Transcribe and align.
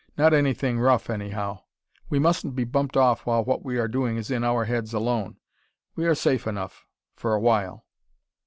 Not 0.17 0.33
anything 0.33 0.79
rough, 0.79 1.11
anyhow. 1.11 1.59
We 2.09 2.17
mustn't 2.17 2.55
be 2.55 2.63
bumped 2.63 2.97
off 2.97 3.23
while 3.27 3.43
what 3.43 3.63
we 3.63 3.77
are 3.77 3.87
doing 3.87 4.17
is 4.17 4.31
in 4.31 4.43
our 4.43 4.65
heads 4.65 4.95
alone. 4.95 5.37
We're 5.95 6.15
safe 6.15 6.47
enough 6.47 6.87
for 7.15 7.35
a 7.35 7.39
while." 7.39 7.85